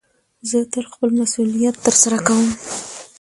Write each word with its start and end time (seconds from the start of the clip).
زه 0.49 0.57
تل 0.71 0.85
خپل 0.93 1.09
مسئولیت 1.19 1.75
ترسره 1.85 2.17
کوم. 2.27 2.47